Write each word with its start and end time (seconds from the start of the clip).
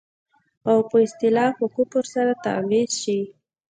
او 0.69 0.77
په 0.89 0.97
اصطلاح 1.05 1.49
په 1.59 1.65
کفر 1.75 2.03
سره 2.15 2.31
تعبير 2.45 2.87
شي. 3.01 3.19